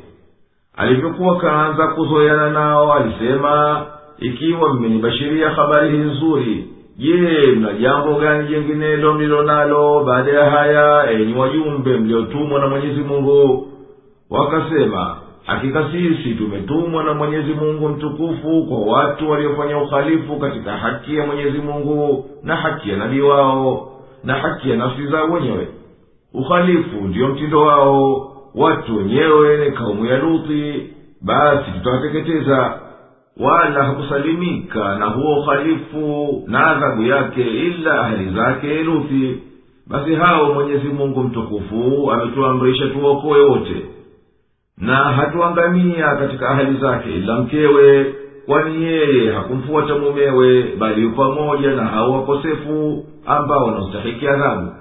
[0.77, 3.87] Alivyokuwa kaanza kuzoeana nao alisema
[4.19, 6.69] ikiwa mmenibashiria habari hii nzuri
[6.99, 13.01] je mna jambo gani jenginelo mlilo nalo baada ya haya enyi wajumbe mliotumwa na mwenyezi
[13.01, 13.69] mungu?
[14.31, 15.17] Wakasema
[15.47, 21.59] hakika sisi tumetumwa na mwenyezi mungu mtukufu kwa watu waliofanya uhalifu katika haki ya mwenyezi
[21.59, 23.93] mungu na haki ya nabii wao
[24.25, 25.69] na haki ya nafsi zao wenyewe.
[26.35, 28.33] Uhalifu ndiyo mtindo wao.
[28.55, 30.87] Watu wenyewe ni kaumu ya luthi
[31.23, 32.79] basi tutawateketeza.
[33.41, 39.39] Wala hakusalimika na huo uhalifu na adhabu yake ila ahali zake luthi
[39.87, 43.87] basi hao mwenyezi mungu mtukufu ametuamrisha tuwaokoe wote
[44.78, 48.16] na hatuangamia katika ahali zake ila mkewe
[48.46, 54.72] kwani yeye hakumfuata mumewe bali yu pamoja na hao wakosefu ambao wanaostahiki adhabu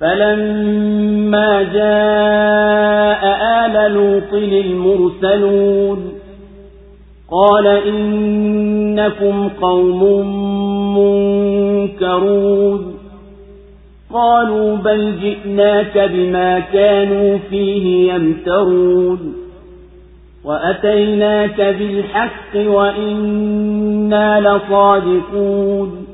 [0.00, 3.22] فلما جاء
[3.66, 6.12] آل لوط المرسلون
[7.30, 10.02] قال إنكم قوم
[10.98, 12.93] منكرون
[14.15, 19.33] قالوا بل جئناك بما كانوا فيه يمترون.
[20.45, 26.05] وأتيناك بالحق وإنا لصادقون.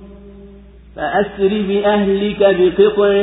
[0.95, 3.13] فأسر بأهلك بقطع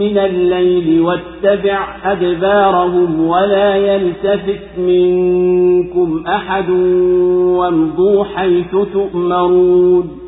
[0.00, 6.70] من الليل واتبع أدبارهم ولا يلتفت منكم أحد
[7.40, 10.27] وامضوا حيث تؤمرون.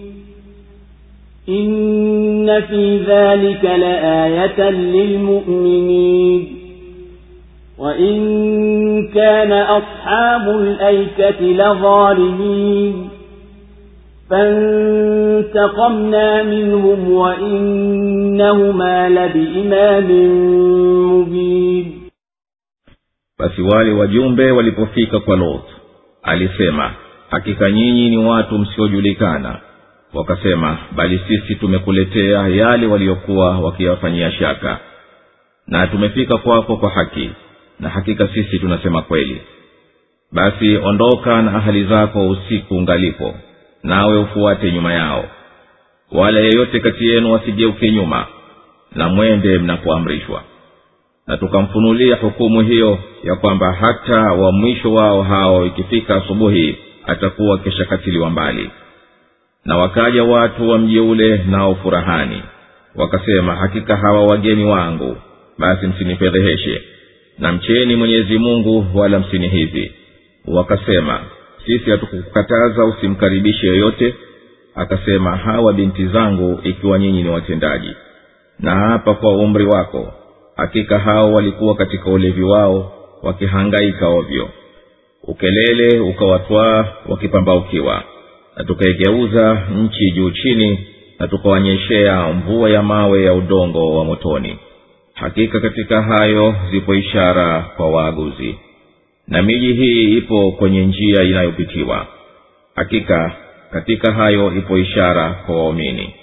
[1.51, 6.47] إن في ذلك لآية للمؤمنين
[7.77, 8.17] وإن
[9.07, 13.09] كان أصحاب الأيكة لظالمين
[15.11, 20.07] فانتقمنا منهم وإنهما لبإمام
[21.13, 22.01] مبين
[23.39, 25.63] basi wale wajumbe walipofika kwa lot
[26.23, 26.91] alisema
[27.29, 29.59] hakika nyinyi ni watu msiojulikana.
[30.13, 34.79] Wakasema bali sisi tumekuletea yale waliokuwa wakiyafanyia shaka.
[35.67, 37.29] Na tumefika kwako kwa haki
[37.79, 39.41] na hakika sisi tunasema kweli.
[40.31, 43.35] Basi ondoka na ahali zako usiku ungalipo
[43.83, 45.25] nawe ufuate nyuma yao.
[46.11, 48.25] Wala yeyote kati yenu wasigeuke nyuma
[48.95, 50.43] na mwende mnapoamrishwa.
[51.27, 58.29] Na tukamfunulia hukumu hiyo ya kwamba hata wa mwisho wao hao ikifika asubuhi atakuwa keshakatiliwa
[58.29, 58.69] mbali
[59.65, 62.43] na wakaja watu wa mji ule nao furahani.
[62.95, 65.17] Wakasema hakika hawa wageni wangu
[65.57, 66.81] basi msinifedheheshe
[67.39, 69.91] na mcheni mwenyezi mungu wala msinihizi.
[70.47, 71.19] Wakasema
[71.65, 74.15] sisi hatukukataza usimkaribishe yoyote.
[74.75, 77.95] Akasema hawa binti zangu ikiwa nyinyi ni watendaji
[78.59, 80.13] na hapa kwa umri wako
[80.57, 82.91] hakika hao walikuwa katika ulevi wao
[83.23, 84.49] wakihangaika ovyo.
[85.23, 88.03] Ukelele ukawatwaa wakipambaukiwa
[88.61, 90.79] na tukaigeuza nchi juu chini
[91.19, 94.57] na tukawanyeshea mvua ya mawe ya udongo wa motoni.
[95.13, 98.55] Hakika katika hayo zipo ishara kwa waaguzi.
[99.27, 102.07] Na miji hii ipo kwenye njia inayopitiwa.
[102.75, 103.35] Hakika
[103.71, 106.13] katika hayo ipo ishara kwa waumini.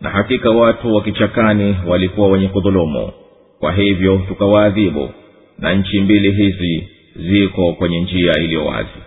[0.00, 3.12] Na hakika watu wa kichakani walikuwa wenye kudhulumu.
[3.60, 5.10] Kwa hivyo tukawaadhibu
[5.58, 8.98] na nchi mbili hizi ziko kwenye njia iliyo wazi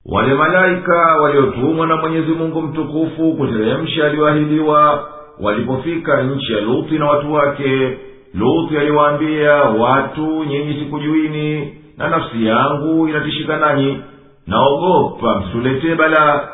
[0.06, 5.08] wale malaika waliotumwa na mwenyezi mungu mtukufu kuteremsha aliyoahidiwa
[5.40, 7.98] walipofika nchi ya luthi na watu wake
[8.34, 13.99] luthi aliwaambia watu nyinyi sikujuini na nafsi yangu inatishika nanyi
[14.47, 16.47] naogopa msituletee balaa.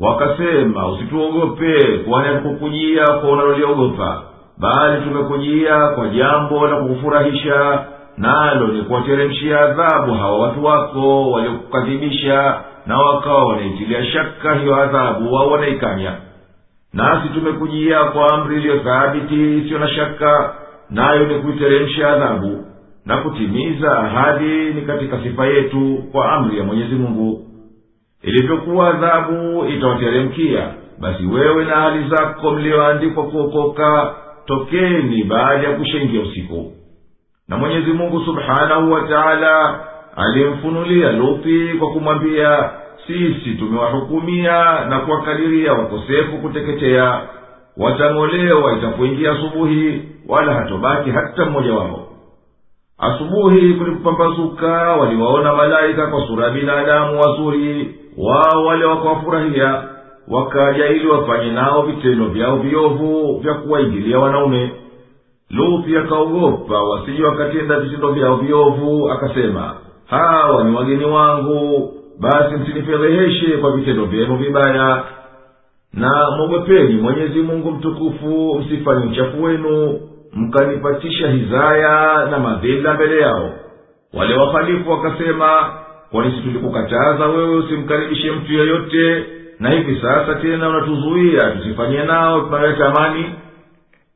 [0.00, 4.22] Wakasema usituogope kwani hatukukujia kwa unaloliogopa
[4.58, 7.84] bali tumekujia kwa jambo la kukufurahisha
[8.18, 15.50] nalo ni kuwateremshia adhabu hawa watu wako waliokukadhibisha na wakawa wanaitilia shaka hiyo adhabu wao
[15.50, 16.12] wanaikanya.
[16.92, 20.54] Nasi tumekujia kwa amri iliyo thabiti isiyo na shaka
[20.90, 22.64] nayo ni kuiteremsha adhabu
[23.06, 27.46] na kutimiza ahadi ni katika sifa yetu kwa amri ya mwenyezi mungu.
[28.22, 30.68] Ilivyokuwa adhabu itawateremkia
[31.00, 34.14] basi wewe na hali zako mliyoandikwa kuokoka
[34.46, 36.72] tokeni baada ya kushaingia usiku.
[37.48, 39.80] Na mwenyezi mungu subhanahu wa taala
[40.16, 42.70] alimfunulia luthi kwa kumwambia
[43.06, 47.20] sisi tumewahukumia na kuwakadiria wakosefu kuteketea.
[47.76, 52.08] Watang'olewa itapoingia asubuhi wala hatobaki hata mmoja wao
[53.02, 59.82] asubuhi kulipopambazuka waliwaona malaika kwa sura ya binadamu wazuri wao wale wakawafurahia
[60.28, 64.70] wakaja ili wafanye nao vitendo vyao viovu vya kuwaingilia wanaume.
[65.50, 69.74] Luthi akaogopa wasije wakatenda vitendo vyao viovu akasema
[70.06, 75.04] hawa ni wageni wangu basi msinifedheheshe kwa vitendo vyenu vibaya.
[75.94, 80.00] Na mwogopeni mwenyezi mungu mtukufu msifanye uchafu wenu
[80.34, 83.50] mkanipatisha hizaya na madhila mbele yao.
[84.14, 85.70] Wale wahalifu wakasema
[86.10, 89.24] kwani si tulikukataza wewe usimkaribishe mtu yeyote?
[89.60, 93.24] Na hivi sasa tena unatuzuia tusifanye nao tunayotamani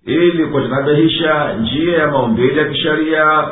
[0.06, 3.48] ili kuwatanabahisha njia ya maumbili ya kisharia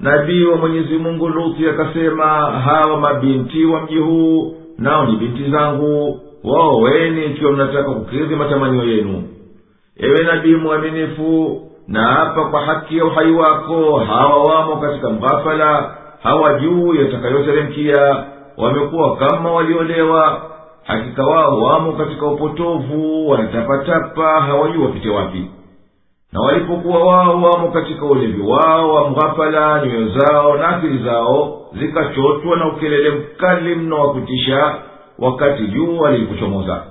[0.00, 6.20] nabii wa mwenyezi mungu luthi akasema hawa mabinti wa mji huu nao ni binti zangu.
[6.44, 9.22] Waoweni ikiwa mnataka kukidhi matamanio yenu.
[9.96, 16.94] Ewe nabii mwaminifu na hapa kwa haki ya uhai wako hawa wamo katika mghafala hawajuu
[16.94, 18.24] yatakayoteremkia
[18.56, 20.40] wamekuwa kama waliolewa.
[20.84, 25.50] Hakika wao wamo katika upotovu wanatapatapa hawajuu wapite wapi.
[26.32, 32.56] Na walipokuwa wao wamo katika ulevi wao wa mghafala nyoyo zao na akili zao zikachotwa
[32.56, 34.74] na ukelele mkali mno wa kutisha
[35.18, 36.82] wakati jua lilipochomoza.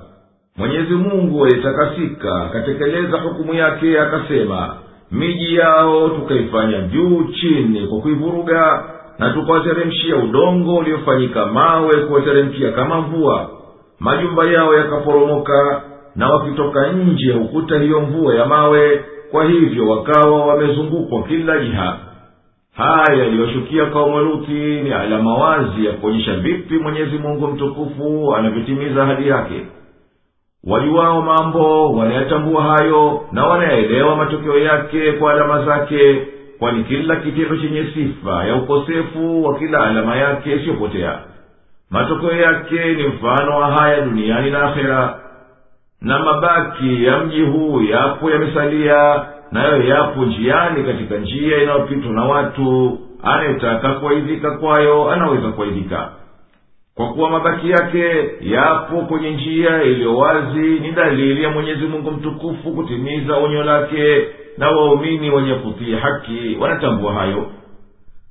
[0.56, 4.76] Mwenyezi mungu alitakasika akatekeleza hukumu yake akasema
[5.10, 8.84] miji yao tukaifanya juu chini kwa kuivuruga
[9.18, 13.50] na tukawateremshia udongo uliofanyika mawe kuwateremkia kama mvua.
[14.00, 15.82] Majumba yao yakaporomoka
[16.16, 21.98] na wakitoka nje ukuta hiyo mvua ya mawe kwa hivyo wakawa wamezungukwa kila jiha.
[22.76, 29.28] Haya yaliyoshukia kaumu luti ni alama wazi ya kuonyesha vipi mwenyezi mungu mtukufu anavyotimiza hadi
[29.28, 29.66] yake
[30.66, 36.26] wajuwao mambo wanayatambua hayo na wanayaelewa matokeo yake kwa alama zake
[36.58, 41.18] kwani kila kitendo chenye sifa ya ukosefu wa kila alama yake isiyopotea
[41.90, 45.18] matokeo yake ni mfano wa haya duniani na akhera.
[46.00, 52.98] Na mabaki ya mji huu yapo yamesalia nayo yapo njiani katika njia inayopitwa na watu.
[53.22, 56.08] Anayetaka kuaidhika kwayo anaweza kuaidhika
[56.96, 62.72] kwa kuwa mabaki yake yapo kwenye njia iliyo wazi ni dalili ya mwenyezi mungu mtukufu
[62.72, 64.26] kutimiza onyo lake
[64.58, 67.46] na waumini wenye kutii haki wanatambua hayo.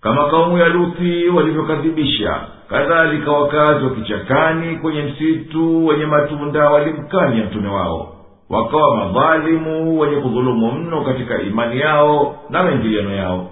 [0.01, 2.39] Kama kaumu ya luthi walivyokadhibisha
[2.69, 8.15] kadhalika wakazi wa kichakani kwenye msitu wenye matunda walimkanya mtume wao.
[8.49, 13.49] Wakawa madhalimu wenye kudhulumu mno katika imani yao na maingiliano yao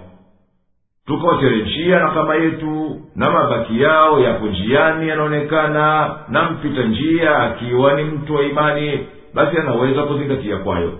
[1.05, 8.03] tukawateremshia na kama yetu na mabaki yao yapo njiani yanaonekana na mpita njia akiwa ni
[8.03, 10.99] mtu wa imani basi anaweza kuzingatia kwayo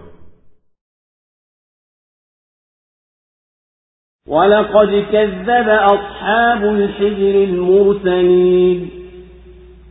[4.27, 8.89] ولقد كذب أصحاب الحجر المرسلين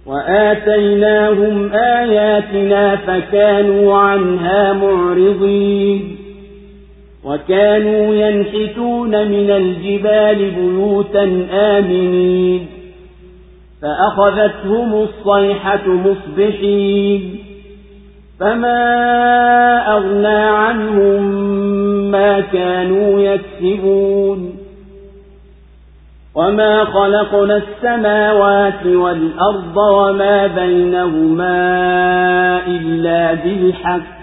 [0.06, 6.16] وآتيناهم آياتنا فكانوا عنها معرضين
[7.25, 12.67] وكانوا ينحتون من الجبال بيوتا آمنين
[13.81, 17.39] فأخذتهم الصيحة مصبحين
[18.39, 18.77] فما
[19.97, 21.23] أغنى عنهم
[22.11, 24.55] ما كانوا يكسبون
[26.35, 31.57] وما خلقنا السماوات والأرض وما بينهما
[32.67, 34.22] إلا بالحق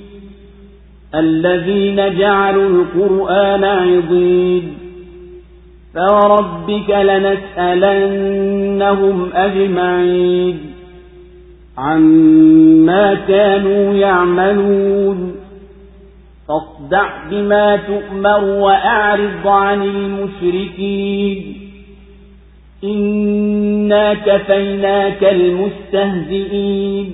[1.15, 4.77] الذين جعلوا القرآن عضين
[5.95, 6.89] فوربك
[7.59, 10.59] لنسألنهم أجمعين
[11.77, 15.35] عما كانوا يعملون
[16.47, 21.57] فاصدع بما تؤمر وأعرض عن المشركين
[22.83, 27.13] إنا كفيناك المستهزئين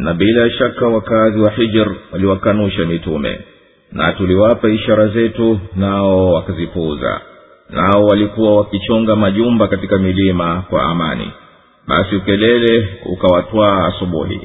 [0.00, 3.40] Na bila shaka wakazi wa hijr waliwakanusha mitume
[3.92, 7.20] na tuliwapa ishara zetu nao wakazipuuza.
[7.70, 11.30] Nao walikuwa wakichonga majumba katika milima kwa amani.
[11.86, 14.40] Basi ukelele ukawatwaa asubuhi.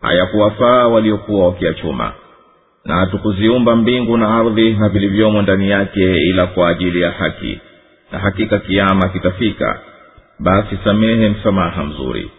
[0.00, 2.12] Hayakuwafaa waliokuwa wakiyachuma
[2.84, 7.60] na hatukuziumba mbingu na ardhi na vilivyomo ndani yake ila kwa ajili ya haki.
[8.12, 9.80] Na hakika kiama kitafika.
[10.38, 12.30] Basi samehe msamaha mzuri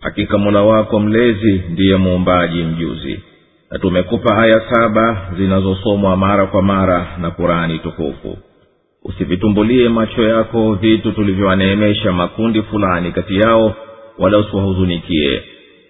[0.00, 3.20] hakika mula wako mlezi ndiye muumbaji mjuzi.
[3.70, 8.38] Na tumekupa aya saba zinazosomwa mara kwa mara na kurani tukufu.
[9.04, 13.74] Usivitumbulie macho yako vitu tulivyowaneemesha makundi fulani kati yao
[14.18, 15.42] wala usiwahuzunikie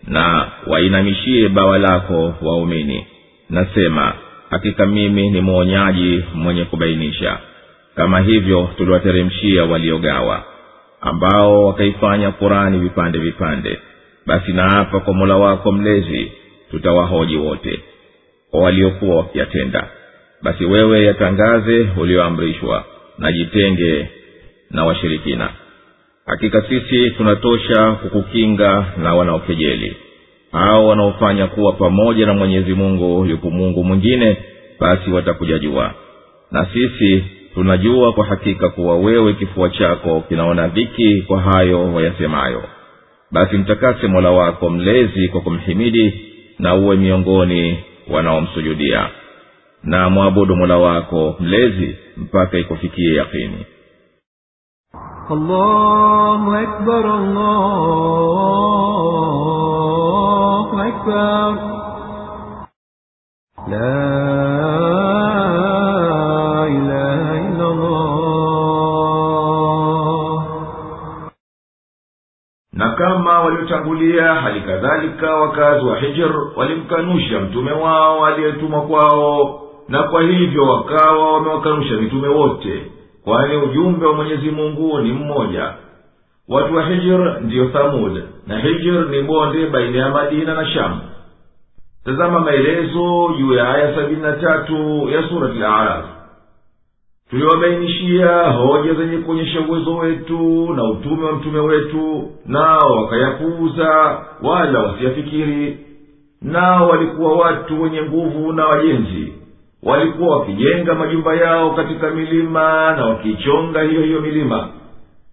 [0.07, 3.07] na wainamishie bawa lako waumini.
[3.51, 4.13] Nasema
[4.51, 7.39] hakika mimi ni mwonyaji mwenye kubainisha.
[7.95, 10.45] Kama hivyo tuliwateremshia waliogawa
[11.01, 13.79] ambao wakaifanya kurani vipande vipande
[14.31, 16.33] basi naapa kwa mola wako mlezi
[16.71, 17.81] tutawahoji wote
[18.51, 19.89] kwa waliokuwa wakiyatenda.
[20.43, 22.85] Basi wewe yatangaze ulioamrishwa
[23.19, 24.09] na jitenge
[24.71, 25.49] na washirikina.
[26.27, 29.97] Hakika sisi tunatosha kukukinga na wanaokejeli.
[30.53, 34.37] Hao wanaofanya kuwa pamoja na mwenyezi mungu yupo mungu mwingine
[34.81, 35.95] basi watakuja jua
[36.51, 37.25] na sisi
[37.55, 42.63] tunajua kwa hakika kuwa wewe kifua chako kinaona dhiki kwa hayo wayasemayo
[43.33, 46.27] basi mtakase mola wako mlezi kwa kumhimidi
[46.59, 49.09] na uwe miongoni wanaomsujudia
[49.85, 53.67] na mwabudu mola wako mlezi mpaka ikufikie yakini.
[63.71, 64.40] La
[73.09, 81.33] waliotangulia hali kadhalika wakazi wa hijr walimkanusha mtume wao aliyetumwa kwao na kwa hivyo wakawa
[81.33, 82.87] wamewakanusha mitume wote
[83.25, 85.73] kwani ujumbe wa mwenyezi mungu ni mmoja.
[86.49, 91.01] Watu wa hijr ndiyo thamud na hijr ni bonde baina ya madina na shamu
[92.05, 96.05] tazama maelezo juu ya aya sabini na tatu ya surati laraf
[97.31, 105.79] tuliwabainishia hoja zenye kuonyesha uwezo wetu na utume wa mtume wetu nao wakayapuuza wala wasiyafikiri.
[106.43, 109.33] Nao walikuwa watu wenye nguvu na wajenzi.
[109.83, 114.69] Walikuwa wakijenga majumba yao katika milima na wakiichonga hiyo hiyo milima.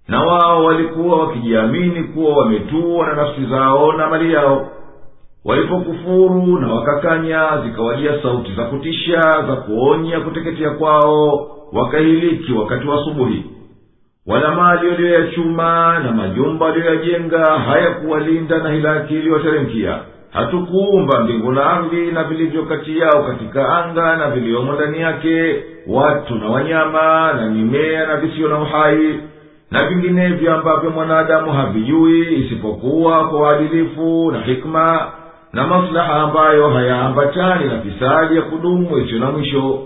[0.07, 4.69] Na wao walikuwa wakijiamini kuwa wametua na nafsi zao na mali yao.
[5.45, 13.45] Walipokufuru na wakakanya zikawajia sauti za kutisha za kuonya kuteketea kwao wakahiliki wakati wa asubuhi.
[14.27, 19.97] Wala mali waliyoyachuma na majumba waliyoyajenga hayakuwalinda na hilaki iliyoteremkia.
[20.31, 26.35] Hatukuumba mbingu na ardhi na vilivyo kati yao katika anga na viliomo ndani yake watu
[26.35, 29.19] na wanyama na mimea na visiyo na uhai
[29.71, 35.11] na vinginevyo ambavyo mwanadamu havijui isipokuwa kwa uadilifu na hikma
[35.53, 39.79] na maslaha ambayo hayaambatani na fisadi ya kudumu isiyo na mwisho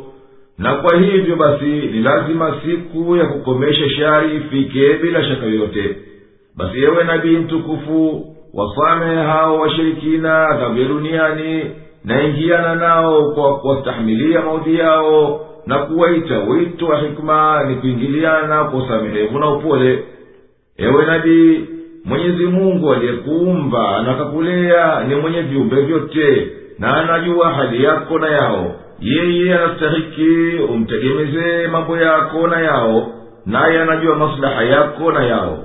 [0.62, 5.96] na kwa hivyo basi ni lazima siku ya kukomesha shari ifike bila shaka yoyote.
[6.58, 11.66] Basi yewe nabii mtukufu wasamehe hao washirikina dhambi duniani
[12.06, 18.84] na ingiana nao kwa kuwastahimilia maudhi yao na kuwaita wito wa hikma ni kuingiliana kwa
[18.84, 20.04] usamehevu na upole.
[20.78, 21.66] Ewe nabii
[22.06, 26.48] mwenyezi mungu aliyekuumba na kakulea ni mwenye viumbe vyote
[26.80, 33.08] na anajua hali yako na yao yeye anastahiki umtegemezee mambo yako na yao
[33.46, 35.60] naye anajua maslaha yako na yao.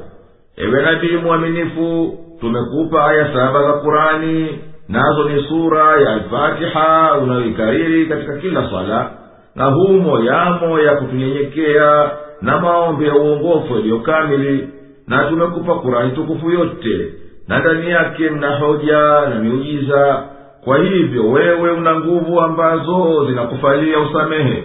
[0.56, 4.58] Ewe nabii mwaminifu tumekupa aya saba za kurani
[4.88, 9.10] nazo ni sura ya alfatiha unayoikariri katika kila swala
[9.54, 12.10] na humo yamo ya kutunyenyekea
[12.42, 14.68] na maombi ya uongofu yaliyokamili
[15.08, 17.12] na tumekupa kurani tukufu yote
[17.48, 20.22] na ndani yake mna hoja na miujiza
[20.66, 24.64] kwa hivyo wewe una nguvu ambazo zinakufalia usamehe.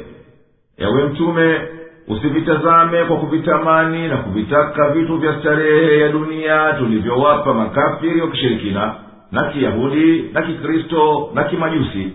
[0.78, 1.62] Ewe mtume
[2.08, 8.96] usivitazame kwa kuvitamani na kuvitaka vitu vya starehe ya dunia tulivyowapa makafiri wa kishirikina
[9.32, 12.14] na kiyahudi na kikristo na kimajusi.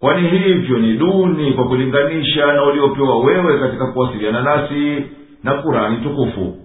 [0.00, 5.04] Kwani hivyo ni duni kwa kulinganisha na uliopewa wewe katika kuwasiliana nasi
[5.44, 6.56] na kurani tukufu.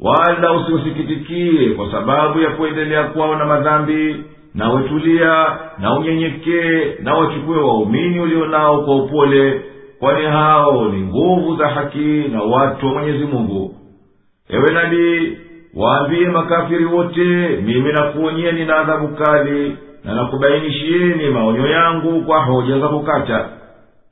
[0.00, 5.46] Wala usiusikitikie kwa sababu ya kuendelea kwao na madhambi na wetulia
[5.78, 9.60] na unyenyekee na wachukue waumini ulio nao kwa upole
[9.98, 13.74] kwani hao ni nguvu za haki na watu wa mwenyezi mungu.
[14.50, 15.38] Ewe nabii
[15.76, 22.88] waambiye makafiri wote mimi nakuonyeni na adhabu kali na nakubainishieni maonyo yangu kwa hoja za
[22.88, 23.48] kukata.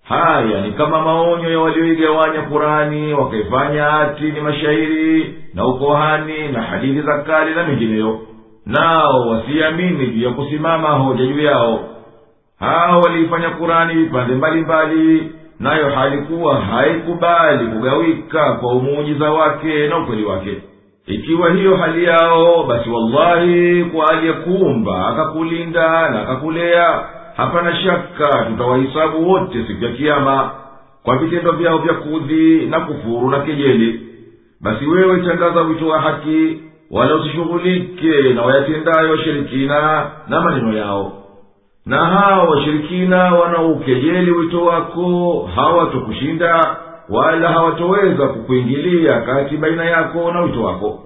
[0.02, 7.00] Haya ni kama maonyo ya walioigawanya kurani wakaifanya hati ni mashairi na ukohani na hadithi
[7.00, 8.20] za kale na mengineyo
[8.66, 11.80] nao wasiamini juu ya kusimama hoja juu yao.
[12.60, 20.62] Hao waliifanya kurani vipande mbalimbali nayo halikuwa haikubali kugawika kwa umuujiza wake na ukweli wake.
[21.06, 27.04] Ikiwa hiyo hali yao basi wallahi kwa aliyekuumba akakulinda na akakulea
[27.36, 30.50] hapana shaka tutawahisabu wote siku ya kiama
[31.02, 34.00] kwa vitendo vyao vya kudhi na kufuru na kejeli.
[34.60, 36.60] Basi wewe tangaza wito wa haki
[36.90, 41.12] wala usishughulike na wayatendayo washirikina na maneno yao.
[41.86, 46.76] Na hawa washirikina wanaoukejeli wito wako hawatokushinda
[47.08, 51.02] wala hawatoweza kukuingilia kati baina yako na wito wako.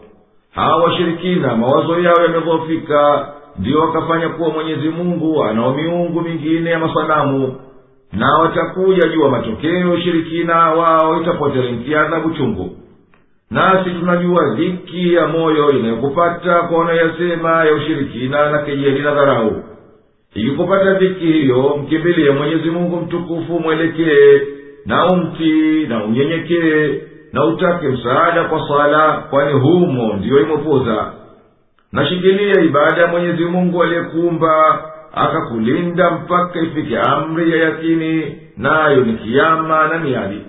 [0.55, 3.29] Hawa washirikina mawazo yao yamedhoofika
[3.59, 7.55] ndiyo wakafanya kuwa mwenyezi mungu anao miungu mingine ya masanamu
[8.13, 12.71] na watakuja juu wa matokeo ushirikina wao itapoteremkia adhabu chungu
[13.51, 19.63] nasi tunajua dhiki ya moyo inayokupata kwa unayasema ya ushirikina na kejeli na dharau
[20.35, 24.41] ikikupata dhiki hiyo mkimbilie mwenyezi mungu mtukufu mwelekee
[24.87, 27.01] na umtii na unyenyekee
[27.33, 31.13] na utake msaada kwa sala kwani humo ndiyo imepoza
[31.93, 34.85] nashikilia ibada ya mwenyezi mungu aliyekuumba
[35.15, 40.43] akakulinda mpaka ifike amri ya yakini nayo ni kiama na miadi